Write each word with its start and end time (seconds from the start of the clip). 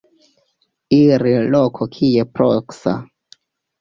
Iri 0.97 1.35
loko 1.57 1.89
kie 1.97 2.27
proksa. 2.39 2.95